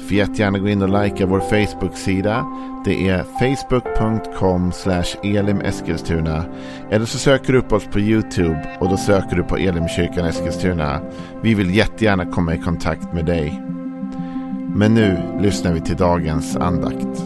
[0.00, 2.46] Får jättegärna gå in och likea vår Facebook-sida.
[2.84, 4.72] Det är facebook.com
[5.22, 6.44] elimeskilstuna.
[6.90, 11.00] Eller så söker du upp oss på YouTube och då söker du på Elimkyrkan Eskilstuna.
[11.42, 13.62] Vi vill jättegärna komma i kontakt med dig.
[14.74, 17.24] Men nu lyssnar vi till dagens andakt.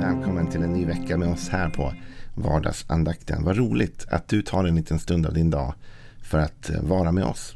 [0.00, 1.92] Välkommen till en ny vecka med oss här på
[2.34, 3.44] vardagsandakten.
[3.44, 5.74] Vad roligt att du tar en liten stund av din dag
[6.22, 7.54] för att eh, vara med oss.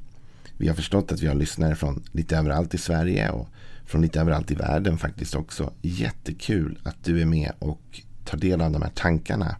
[0.56, 3.48] Vi har förstått att vi har lyssnare från lite överallt i Sverige och
[3.88, 5.72] från lite överallt i världen faktiskt också.
[5.82, 9.56] Jättekul att du är med och tar del av de här tankarna.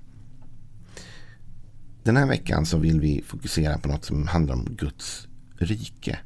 [2.02, 6.18] Den här veckan så vill vi fokusera på något som handlar om Guds rike.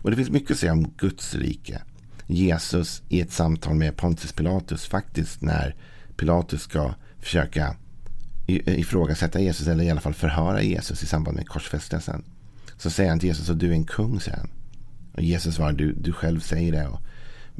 [0.00, 1.82] Och det finns mycket att säga om Guds rike.
[2.26, 5.76] Jesus i ett samtal med Pontius Pilatus faktiskt när
[6.16, 7.76] Pilatus ska försöka
[8.46, 12.24] ifrågasätta Jesus eller i alla fall förhöra Jesus i samband med korsfästelsen.
[12.76, 14.50] Så säger han till Jesus att du är en kung, säger han.
[15.12, 16.88] Och Jesus svarar, du, du själv säger det.
[16.88, 17.00] Och,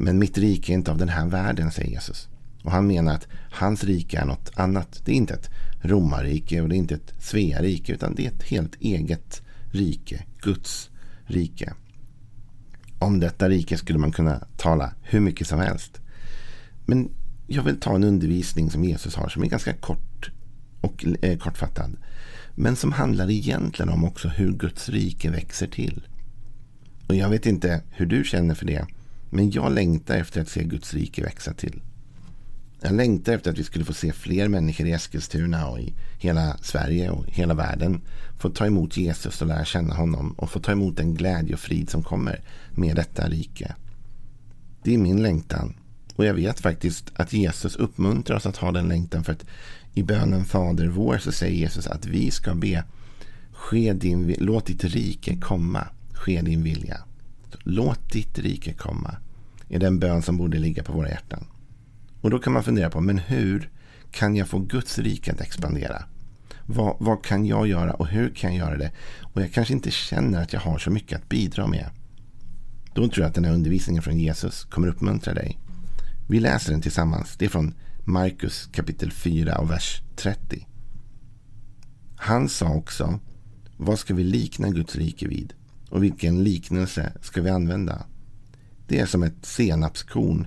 [0.01, 2.29] men mitt rike är inte av den här världen, säger Jesus.
[2.63, 5.03] Och han menar att hans rike är något annat.
[5.05, 5.51] Det är inte ett
[5.83, 10.25] romarrike och det är inte ett Svearike utan det är ett helt eget rike.
[10.41, 10.91] Guds
[11.27, 11.73] rike.
[12.99, 16.01] Om detta rike skulle man kunna tala hur mycket som helst.
[16.87, 17.11] Men
[17.47, 20.31] jag vill ta en undervisning som Jesus har som är ganska kort
[20.81, 21.97] och eh, kortfattad.
[22.55, 26.09] Men som handlar egentligen om också hur Guds rike växer till.
[27.07, 28.87] Och jag vet inte hur du känner för det.
[29.31, 31.83] Men jag längtar efter att se Guds rike växa till.
[32.81, 36.57] Jag längtar efter att vi skulle få se fler människor i Eskilstuna och i hela
[36.63, 38.01] Sverige och hela världen
[38.39, 41.61] få ta emot Jesus och lära känna honom och få ta emot den glädje och
[41.61, 42.41] frid som kommer
[42.71, 43.75] med detta rike.
[44.83, 45.75] Det är min längtan
[46.17, 49.45] och jag vet faktiskt att Jesus uppmuntrar oss att ha den längtan för att
[49.95, 52.85] i bönen Fader vår så säger Jesus att vi ska be
[53.53, 57.01] ske din, låt ditt rike komma, ske din vilja.
[57.63, 59.17] Låt ditt rike komma
[59.69, 61.47] är den bön som borde ligga på våra hjärtan.
[62.21, 63.71] Och då kan man fundera på, men hur
[64.11, 66.03] kan jag få Guds rike att expandera?
[66.67, 68.93] Vad, vad, kan jag göra och hur kan jag göra det?
[69.23, 71.91] Och jag kanske inte känner att jag har så mycket att bidra med.
[72.95, 75.59] Då tror jag att den här undervisningen från Jesus kommer uppmuntra dig.
[76.29, 77.37] Vi läser den tillsammans.
[77.37, 80.67] Det är från Markus kapitel 4 och vers 30.
[82.17, 83.21] Han sa också,
[83.77, 85.55] vad ska vi likna Guds rike vid?
[85.89, 88.03] Och vilken liknelse ska vi använda?
[88.87, 90.47] Det är som ett senapskorn.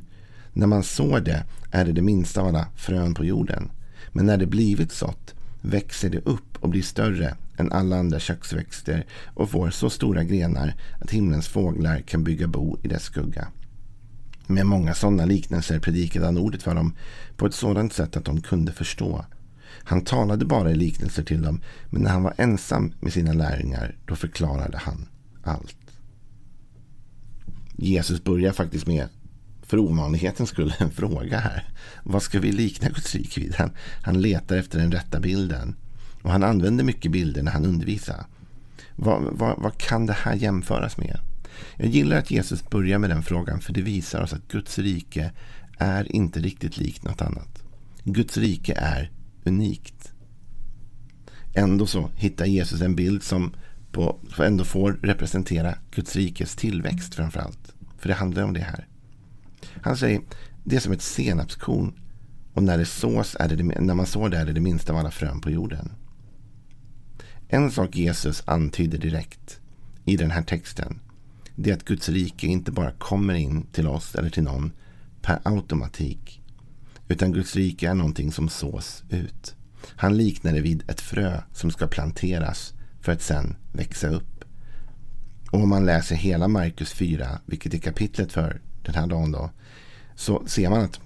[0.53, 3.71] När man sår det är det det minsta av alla frön på jorden.
[4.11, 9.05] Men när det blivit sått växer det upp och blir större än alla andra köksväxter
[9.33, 13.47] och får så stora grenar att himlens fåglar kan bygga bo i dess skugga.
[14.47, 16.95] Med många sådana liknelser predikade han ordet för dem
[17.37, 19.25] på ett sådant sätt att de kunde förstå.
[19.83, 23.95] Han talade bara i liknelser till dem, men när han var ensam med sina lärjungar,
[24.05, 25.07] då förklarade han
[25.43, 25.77] allt.
[27.77, 29.07] Jesus börjar faktiskt med,
[29.61, 31.69] för ovanlighetens skull, en fråga här.
[32.03, 33.55] Vad ska vi likna Guds rike vid?
[33.55, 35.75] Han, han letar efter den rätta bilden.
[36.21, 38.25] Och han använder mycket bilder när han undervisar.
[38.95, 41.19] Vad, vad, vad kan det här jämföras med?
[41.75, 45.31] Jag gillar att Jesus börjar med den frågan för det visar oss att Guds rike
[45.77, 47.63] är inte riktigt likt något annat.
[48.03, 49.11] Guds rike är
[49.43, 50.13] unikt.
[51.53, 53.53] Ändå så hittar Jesus en bild som
[53.91, 57.73] på, ändå får representera Guds rikes tillväxt framför allt.
[57.97, 58.87] För det handlar om det här.
[59.81, 60.21] Han säger
[60.63, 61.93] det är som ett senapskorn
[62.53, 64.99] och när, det sås är det, när man sår det är det det minsta av
[64.99, 65.91] alla frön på jorden.
[67.47, 69.59] En sak Jesus antyder direkt
[70.05, 70.99] i den här texten
[71.55, 74.71] det är att Guds rike inte bara kommer in till oss eller till någon
[75.21, 76.41] per automatik.
[77.07, 79.55] Utan Guds rike är någonting som sås ut.
[79.87, 84.43] Han liknar det vid ett frö som ska planteras för att sen växa upp.
[85.51, 89.49] Och om man läser hela Markus 4, vilket är kapitlet för den här dagen då,
[90.15, 90.99] så ser man att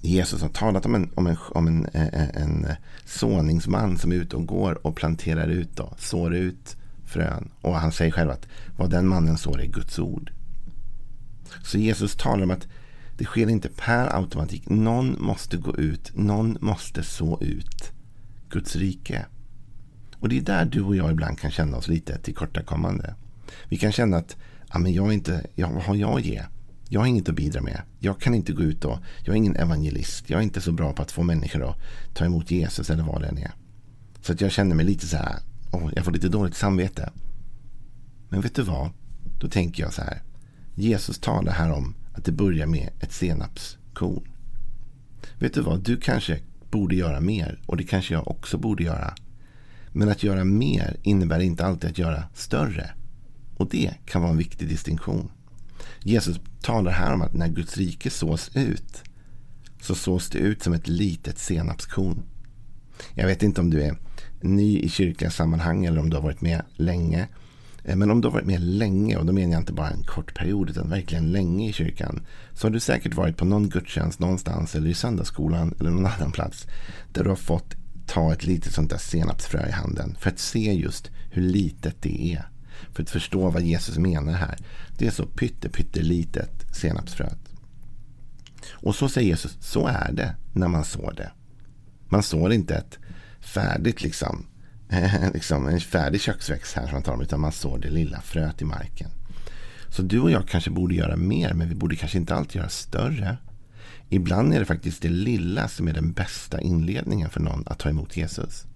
[0.00, 2.66] Jesus har talat om en, om en, om en, en, en
[3.04, 7.50] såningsman som är ute och går och planterar ut, då, sår ut frön.
[7.60, 8.46] Och han säger själv att
[8.76, 10.32] vad den mannen sår är Guds ord.
[11.64, 12.66] Så Jesus talar om att
[13.18, 14.68] det sker inte per automatik.
[14.68, 17.92] Någon måste gå ut, någon måste så ut
[18.50, 19.26] Guds rike.
[20.20, 23.14] Och det är där du och jag ibland kan känna oss lite tillkortakommande.
[23.68, 24.36] Vi kan känna att
[24.72, 26.42] ja, men jag inte, ja, vad har jag att ge?
[26.88, 27.82] Jag har inget att bidra med.
[27.98, 30.30] Jag kan inte gå ut och, jag är ingen evangelist.
[30.30, 31.76] Jag är inte så bra på att få människor att
[32.14, 33.52] ta emot Jesus eller vad det än är.
[34.20, 35.36] Så att jag känner mig lite så här,
[35.72, 37.12] oh, jag får lite dåligt samvete.
[38.28, 38.90] Men vet du vad?
[39.40, 40.22] Då tänker jag så här.
[40.74, 44.28] Jesus talar här om att det börjar med ett senapskorn.
[45.38, 45.80] Vet du vad?
[45.80, 46.40] Du kanske
[46.70, 49.14] borde göra mer och det kanske jag också borde göra.
[49.98, 52.90] Men att göra mer innebär inte alltid att göra större.
[53.56, 55.30] Och det kan vara en viktig distinktion.
[56.02, 59.02] Jesus talar här om att när Guds rike sås ut
[59.82, 62.22] så sås det ut som ett litet senapskorn.
[63.14, 63.96] Jag vet inte om du är
[64.40, 67.28] ny i kyrkliga sammanhang eller om du har varit med länge.
[67.84, 70.04] Eh, men om du har varit med länge, och då menar jag inte bara en
[70.04, 74.18] kort period, utan verkligen länge i kyrkan, så har du säkert varit på någon gudstjänst
[74.18, 76.66] någonstans, eller i söndagsskolan, eller någon annan plats,
[77.12, 77.76] där du har fått
[78.08, 82.32] ta ett litet sånt där senapsfrö i handen, för att se just hur litet det
[82.32, 82.48] är.
[82.92, 84.56] För att förstå vad Jesus menar här.
[84.98, 87.38] Det är så pytte, pyttelitet senapsfröet.
[88.70, 91.30] Och så säger Jesus, så är det när man sår det.
[92.08, 92.98] Man sår inte ett
[93.40, 94.46] färdigt liksom,
[95.34, 98.62] liksom en färdig köksväxt här som man tar om, utan man sår det lilla fröet
[98.62, 99.10] i marken.
[99.88, 102.68] Så du och jag kanske borde göra mer, men vi borde kanske inte alltid göra
[102.68, 103.36] större.
[104.08, 107.88] Ibland är det faktiskt det lilla som är den bästa inledningen för någon att ta
[107.88, 108.66] emot Jesus.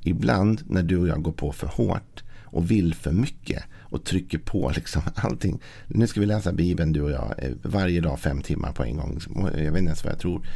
[0.00, 4.38] Ibland när du och jag går på för hårt och vill för mycket och trycker
[4.38, 5.60] på liksom allting.
[5.86, 8.96] Nu ska vi läsa Bibeln du och jag eh, varje dag fem timmar på en
[8.96, 9.20] gång.
[9.36, 10.46] Jag vet inte ens vad jag tror.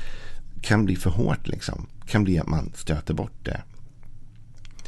[0.60, 1.86] Kan bli för hårt liksom.
[2.06, 3.62] Kan bli att man stöter bort det.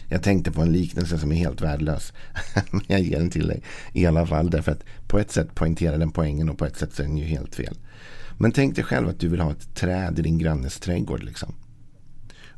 [0.09, 2.13] Jag tänkte på en liknelse som är helt värdelös.
[2.71, 3.63] Men jag ger den till dig
[3.93, 4.51] i alla fall.
[4.51, 7.19] Därför att på ett sätt poängterar den poängen och på ett sätt så är den
[7.19, 7.77] ju helt fel.
[8.43, 11.23] Men tänk dig själv att du vill ha ett träd i din grannes trädgård.
[11.23, 11.55] Liksom.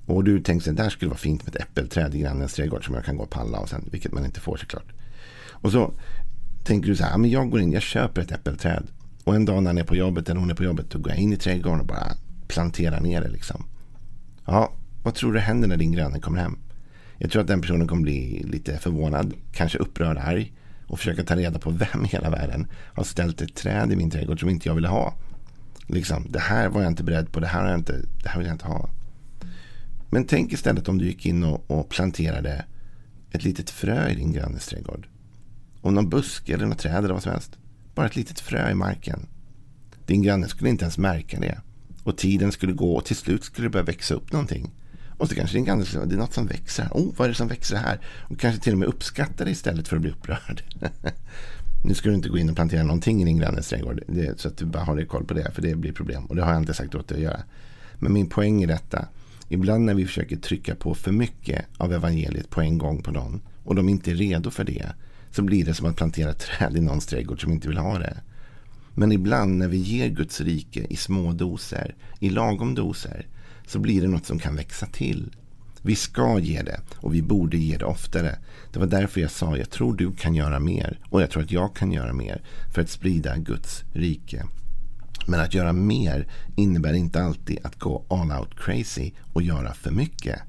[0.06, 2.84] Och du tänker att det här skulle vara fint med ett äppelträd i grannens trädgård
[2.84, 4.92] som jag kan gå och palla och sen, vilket man inte får såklart.
[5.50, 5.94] Och så
[6.64, 8.86] tänker du så här, men jag går in, jag köper ett äppelträd.
[9.24, 11.12] Och en dag när han är på jobbet eller hon är på jobbet, då går
[11.12, 12.06] jag in i trädgården och bara
[12.48, 13.66] planterar ner det liksom.
[14.46, 14.72] Ja,
[15.02, 16.58] vad tror du händer när din granne kommer hem?
[17.18, 20.52] Jag tror att den personen kommer bli lite förvånad, kanske upprörd, arg
[20.86, 24.10] och försöka ta reda på vem i hela världen har ställt ett träd i min
[24.10, 25.14] trädgård som inte jag ville ha.
[25.86, 28.46] Liksom, det här var jag inte beredd på, det här, jag inte, det här vill
[28.46, 28.90] jag inte ha.
[30.10, 32.64] Men tänk istället om du gick in och, och planterade
[33.30, 35.06] ett litet frö i din grannes trädgård.
[35.80, 37.58] Om någon buske eller något träd eller vad som helst.
[37.94, 39.26] Bara ett litet frö i marken.
[40.06, 41.60] Din granne skulle inte ens märka det.
[42.02, 44.70] Och tiden skulle gå och till slut skulle det börja växa upp någonting.
[45.18, 46.90] Och så kanske din granne skulle det är något som växer här.
[46.92, 48.00] Oh, vad är det som växer här?
[48.20, 50.62] Och kanske till och med uppskatta det istället för att bli upprörd.
[51.84, 54.02] nu ska du inte gå in och plantera någonting i din grannes trädgård.
[54.06, 55.50] Det, så att du bara har koll på det.
[55.54, 56.24] För det blir problem.
[56.24, 57.42] Och det har jag inte sagt åt dig att göra.
[57.98, 59.08] Men min poäng i detta.
[59.48, 63.40] Ibland när vi försöker trycka på för mycket av evangeliet på en gång på någon.
[63.64, 64.92] Och de inte är redo för det
[65.30, 68.16] så blir det som att plantera träd i någons trädgård som inte vill ha det.
[68.94, 73.26] Men ibland när vi ger Guds rike i små doser, i lagom doser,
[73.66, 75.30] så blir det något som kan växa till.
[75.86, 78.38] Vi ska ge det och vi borde ge det oftare.
[78.72, 81.52] Det var därför jag sa jag tror du kan göra mer och jag tror att
[81.52, 82.42] jag kan göra mer
[82.74, 84.44] för att sprida Guds rike.
[85.26, 89.90] Men att göra mer innebär inte alltid att gå all out crazy och göra för
[89.90, 90.40] mycket.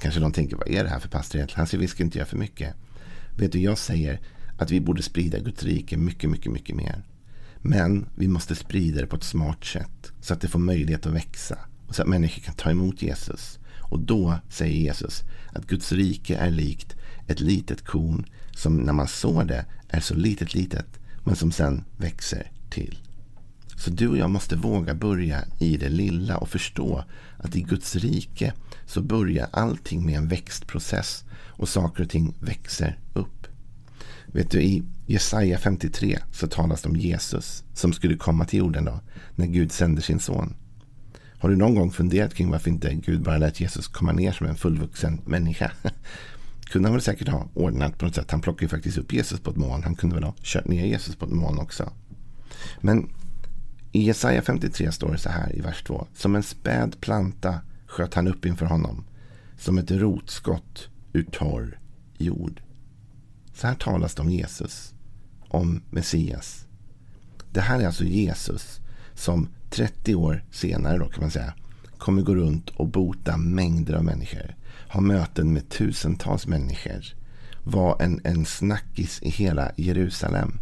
[0.00, 2.28] Kanske de tänker, vad är det här för pastor Han säger, vi ska inte göra
[2.28, 2.74] för mycket.
[3.38, 4.20] Vet du, jag säger
[4.58, 7.04] att vi borde sprida Guds rike mycket, mycket, mycket mer.
[7.56, 11.12] Men vi måste sprida det på ett smart sätt så att det får möjlighet att
[11.12, 13.58] växa och så att människor kan ta emot Jesus.
[13.88, 18.26] Och då säger Jesus att Guds rike är likt ett litet korn
[18.56, 22.98] som när man sår det är så litet, litet men som sen växer till.
[23.76, 27.04] Så du och jag måste våga börja i det lilla och förstå
[27.36, 28.52] att i Guds rike
[28.86, 33.46] så börjar allting med en växtprocess och saker och ting växer upp.
[34.26, 38.84] Vet du, i Jesaja 53 så talas det om Jesus som skulle komma till jorden
[38.84, 39.00] då,
[39.34, 40.54] när Gud sänder sin son.
[41.38, 44.46] Har du någon gång funderat kring varför inte Gud bara lät Jesus komma ner som
[44.46, 45.70] en fullvuxen människa?
[46.66, 48.30] kunde han väl säkert ha ordnat på något sätt.
[48.30, 49.82] Han plockade ju faktiskt upp Jesus på ett moln.
[49.82, 51.92] Han kunde väl ha kört ner Jesus på ett moln också.
[52.80, 53.08] Men
[53.92, 56.06] i Jesaja 53 står det så här i vers 2.
[56.14, 59.04] Som en späd planta sköt han upp inför honom.
[59.58, 61.78] Som ett rotskott ur torr
[62.18, 62.62] jord.
[63.54, 64.94] Så här talas det om Jesus.
[65.48, 66.66] Om Messias.
[67.52, 68.80] Det här är alltså Jesus
[69.16, 71.54] som 30 år senare då kan man säga
[71.98, 74.54] kommer gå runt och bota mängder av människor.
[74.88, 77.04] Ha möten med tusentals människor.
[77.62, 80.58] Var en, en snackis i hela Jerusalem.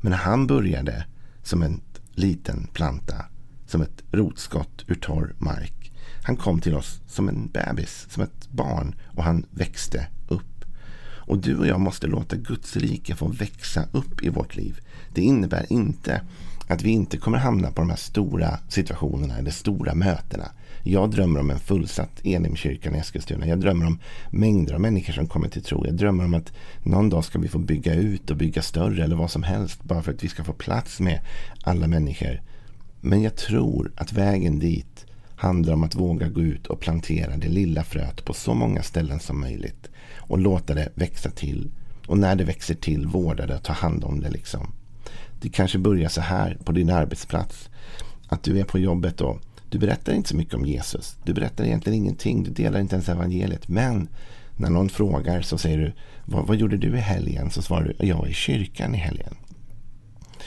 [0.00, 1.06] Men han började
[1.42, 1.80] som en
[2.14, 3.24] liten planta.
[3.66, 5.92] Som ett rotskott ur torr mark.
[6.22, 10.64] Han kom till oss som en bebis, som ett barn och han växte upp.
[11.00, 14.80] Och du och jag måste låta Guds rike få växa upp i vårt liv.
[15.14, 16.22] Det innebär inte
[16.68, 20.44] att vi inte kommer hamna på de här stora situationerna eller stora mötena.
[20.82, 23.46] Jag drömmer om en fullsatt Elimkyrkan i Eskilstuna.
[23.46, 23.98] Jag drömmer om
[24.30, 25.86] mängder av människor som kommer till tro.
[25.86, 29.16] Jag drömmer om att någon dag ska vi få bygga ut och bygga större eller
[29.16, 29.82] vad som helst.
[29.82, 31.20] Bara för att vi ska få plats med
[31.62, 32.42] alla människor.
[33.00, 35.06] Men jag tror att vägen dit
[35.36, 39.20] handlar om att våga gå ut och plantera det lilla fröet på så många ställen
[39.20, 39.88] som möjligt.
[40.16, 41.70] Och låta det växa till.
[42.06, 44.30] Och när det växer till, vårda det och ta hand om det.
[44.30, 44.72] liksom.
[45.40, 47.70] Det kanske börjar så här på din arbetsplats.
[48.28, 49.40] Att du är på jobbet och
[49.70, 51.16] du berättar inte så mycket om Jesus.
[51.24, 52.42] Du berättar egentligen ingenting.
[52.42, 53.68] Du delar inte ens evangeliet.
[53.68, 54.08] Men
[54.56, 55.92] när någon frågar så säger du
[56.24, 57.50] vad, vad gjorde du i helgen?
[57.50, 59.34] Så svarar du jag var i kyrkan i helgen.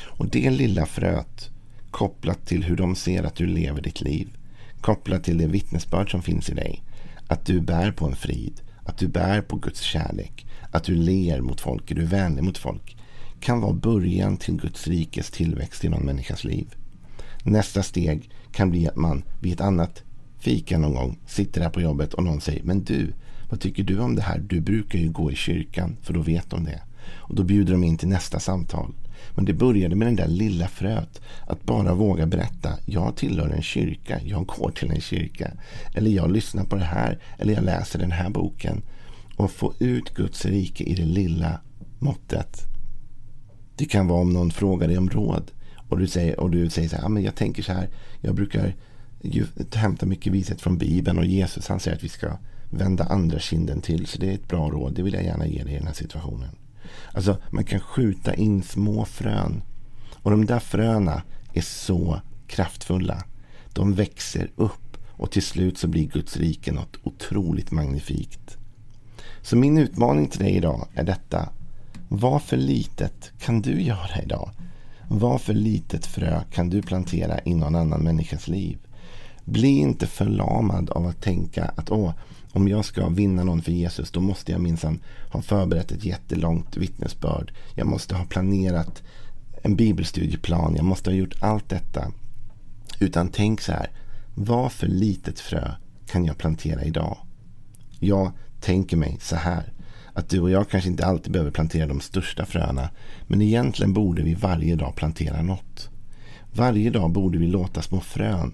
[0.01, 1.49] Och det lilla fröet
[1.91, 4.37] kopplat till hur de ser att du lever ditt liv.
[4.81, 6.83] Kopplat till det vittnesbörd som finns i dig.
[7.27, 8.61] Att du bär på en frid.
[8.85, 10.45] Att du bär på Guds kärlek.
[10.71, 11.95] Att du ler mot folk.
[11.95, 12.97] Du är vänlig mot folk
[13.41, 16.75] kan vara början till Guds rikes tillväxt i någon människas liv.
[17.43, 20.03] Nästa steg kan bli att man vid ett annat
[20.39, 23.13] fika någon gång sitter där på jobbet och någon säger Men du,
[23.49, 24.39] vad tycker du om det här?
[24.39, 26.81] Du brukar ju gå i kyrkan för då vet de det.
[27.13, 28.93] Och då bjuder de in till nästa samtal.
[29.35, 31.21] Men det började med den där lilla fröet.
[31.47, 32.69] Att bara våga berätta.
[32.85, 34.19] Jag tillhör en kyrka.
[34.23, 35.51] Jag går till en kyrka.
[35.95, 37.19] Eller jag lyssnar på det här.
[37.37, 38.81] Eller jag läser den här boken.
[39.37, 41.61] Och få ut Guds rike i det lilla
[41.99, 42.70] måttet.
[43.81, 45.51] Det kan vara om någon frågar dig om råd.
[45.89, 47.89] Och du säger, och du säger så här, ah, men jag tänker så här.
[48.19, 48.75] Jag brukar
[49.21, 51.17] ju, hämta mycket vishet från Bibeln.
[51.17, 52.37] Och Jesus han säger att vi ska
[52.69, 54.05] vända andra kinden till.
[54.05, 54.93] Så det är ett bra råd.
[54.93, 56.49] Det vill jag gärna ge dig i den här situationen.
[57.11, 59.63] Alltså man kan skjuta in små frön.
[60.13, 61.21] Och de där fröna
[61.53, 63.23] är så kraftfulla.
[63.73, 64.97] De växer upp.
[65.07, 68.57] Och till slut så blir Guds rike något otroligt magnifikt.
[69.41, 71.49] Så min utmaning till dig idag är detta.
[72.13, 74.51] Vad för litet kan du göra idag?
[75.07, 78.77] Vad för litet frö kan du plantera i någon annan människas liv?
[79.45, 82.11] Bli inte förlamad av att tänka att åh,
[82.51, 84.99] om jag ska vinna någon för Jesus då måste jag minsann
[85.31, 87.53] ha förberett ett jättelångt vittnesbörd.
[87.75, 89.03] Jag måste ha planerat
[89.61, 90.75] en bibelstudieplan.
[90.75, 92.11] Jag måste ha gjort allt detta.
[92.99, 93.89] Utan tänk så här.
[94.35, 95.71] Vad för litet frö
[96.07, 97.17] kan jag plantera idag?
[97.99, 99.73] Jag tänker mig så här
[100.13, 102.89] att du och jag kanske inte alltid behöver plantera de största fröna.
[103.27, 105.89] Men egentligen borde vi varje dag plantera något.
[106.53, 108.53] Varje dag borde vi låta små frön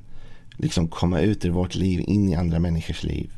[0.57, 3.31] liksom komma ut ur vårt liv in i andra människors liv.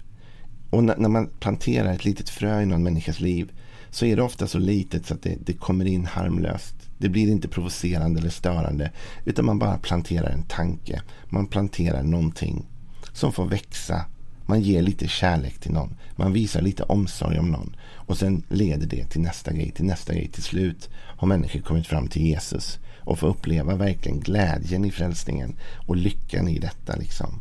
[0.70, 3.52] Och när, när man planterar ett litet frö i någon människas liv
[3.92, 6.76] så är det ofta så litet så att det, det kommer in harmlöst.
[6.98, 8.92] Det blir inte provocerande eller störande
[9.26, 11.02] utan man bara planterar en tanke.
[11.26, 12.66] Man planterar någonting
[13.14, 14.06] som får växa
[14.50, 15.96] man ger lite kärlek till någon.
[16.16, 17.76] Man visar lite omsorg om någon.
[17.96, 20.28] Och sen leder det till nästa grej, till nästa grej.
[20.28, 25.56] Till slut har människor kommit fram till Jesus och får uppleva verkligen glädjen i frälsningen
[25.88, 26.96] och lyckan i detta.
[26.96, 27.40] Liksom.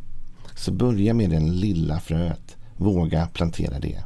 [0.55, 2.57] Så börja med den lilla fröet.
[2.77, 4.03] Våga plantera det.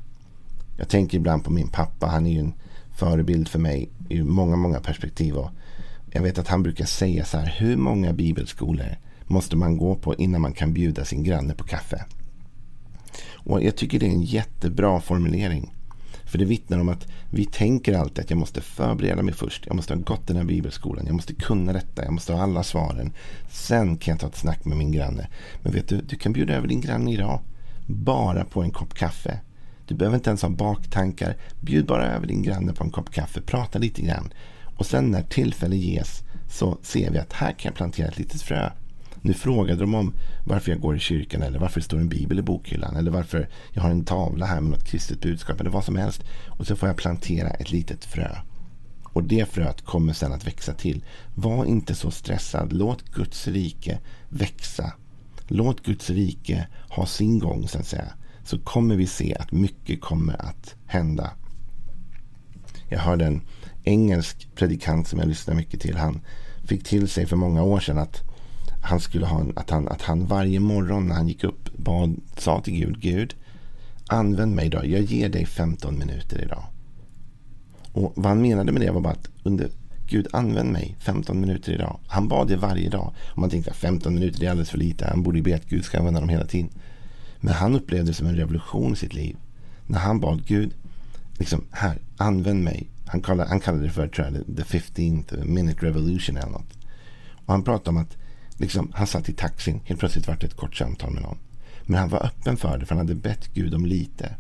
[0.78, 2.08] Jag tänker ibland på min pappa.
[2.08, 2.54] Han är ju en
[2.96, 5.36] förebild för mig i många, många perspektiv.
[5.36, 5.52] Och
[6.12, 7.56] jag vet att han brukar säga så här.
[7.58, 12.06] Hur många bibelskolor måste man gå på innan man kan bjuda sin granne på kaffe?
[13.44, 15.74] Och Jag tycker det är en jättebra formulering.
[16.26, 19.66] För det vittnar om att vi tänker alltid att jag måste förbereda mig först.
[19.66, 21.06] Jag måste ha gått den här bibelskolan.
[21.06, 22.04] Jag måste kunna detta.
[22.04, 23.14] Jag måste ha alla svaren.
[23.50, 25.28] Sen kan jag ta ett snack med min granne.
[25.62, 27.40] Men vet du, du kan bjuda över din granne idag.
[27.88, 29.40] Bara på en kopp kaffe.
[29.88, 31.38] Du behöver inte ens ha baktankar.
[31.60, 33.42] Bjud bara över din granne på en kopp kaffe.
[33.42, 34.34] Prata lite grann.
[34.78, 38.42] Och sen när tillfälle ges så ser vi att här kan jag plantera ett litet
[38.42, 38.72] frö.
[39.26, 40.14] Nu frågade de om
[40.46, 43.50] varför jag går i kyrkan eller varför det står en bibel i bokhyllan eller varför
[43.72, 46.24] jag har en tavla här med något kristet budskap eller vad som helst.
[46.48, 48.36] Och så får jag plantera ett litet frö.
[49.04, 51.04] Och det fröet kommer sen att växa till.
[51.36, 52.74] Var inte så stressad.
[52.74, 54.00] Låt Guds rike
[54.30, 54.94] växa.
[55.48, 58.14] Låt Guds rike ha sin gång så att säga.
[58.44, 61.32] Så kommer vi se att mycket kommer att hända.
[62.90, 63.42] Jag hörde en
[63.84, 65.98] engelsk predikant som jag lyssnar mycket till.
[65.98, 66.22] Han
[66.64, 68.33] fick till sig för många år sedan att
[68.84, 72.16] han skulle ha en, att, han, att han varje morgon när han gick upp bad,
[72.38, 73.36] sa till Gud, Gud,
[74.08, 74.86] använd mig idag.
[74.86, 76.64] Jag ger dig 15 minuter idag.
[77.92, 79.70] Och vad han menade med det var bara att under,
[80.08, 82.00] Gud använd mig 15 minuter idag.
[82.08, 83.14] Han bad det varje dag.
[83.32, 85.06] Och man tänkte att 15 minuter är alldeles för lite.
[85.06, 86.70] Han borde ju be att Gud ska använda dem hela tiden.
[87.40, 89.38] Men han upplevde det som en revolution i sitt liv.
[89.88, 90.74] När han bad Gud,
[91.38, 92.90] liksom här, använd mig.
[93.06, 96.78] Han kallade, han kallade det för, tror jag, the 15th minute revolution eller något.
[97.46, 98.18] Och han pratade om att
[98.58, 99.80] liksom, han satt i taxin.
[99.86, 101.38] Helt plötsligt var det ett kort samtal med någon.
[101.86, 104.36] Men han var öppen för det, för han hade bett Gud om lite.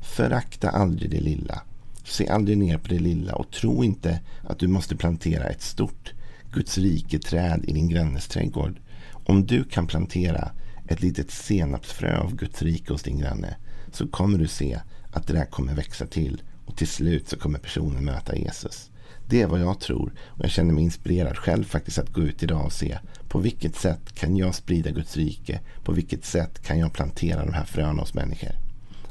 [0.00, 1.62] Förakta aldrig det lilla.
[2.04, 6.12] Se aldrig ner på det lilla och tro inte att du måste plantera ett stort
[6.52, 8.80] Guds rike-träd i din grannes trädgård.
[9.12, 10.50] Om du kan plantera
[10.88, 13.56] ett litet senapsfrö av Guds rike hos din granne
[13.92, 14.80] så kommer du se
[15.12, 18.90] att det där kommer växa till och till slut så kommer personen möta Jesus.
[19.26, 22.42] Det är vad jag tror och jag känner mig inspirerad själv faktiskt att gå ut
[22.42, 25.60] idag och se på vilket sätt kan jag sprida Guds rike?
[25.84, 28.52] På vilket sätt kan jag plantera de här fröna hos människor?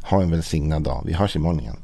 [0.01, 1.03] Ha en välsignad dag.
[1.05, 1.77] Vi hörs imorgon igen.